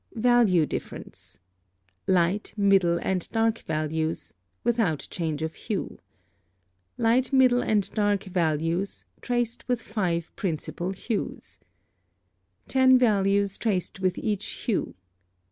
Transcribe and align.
Value 0.15 0.65
difference. 0.65 1.37
Light, 2.07 2.53
middle, 2.57 2.97
and 3.03 3.29
dark 3.31 3.59
values 3.67 4.33
(without 4.63 5.05
change 5.11 5.43
of 5.43 5.53
hue). 5.53 5.99
Light, 6.97 7.31
middle, 7.31 7.61
and 7.61 7.87
dark 7.91 8.23
values 8.23 9.05
(traced 9.21 9.67
with 9.67 9.79
5 9.79 10.35
principal 10.35 10.89
hues). 10.89 11.59
10 12.67 12.97
values 12.97 13.59
traced 13.59 13.99
with 13.99 14.17
each 14.17 14.43
hue. 14.65 14.95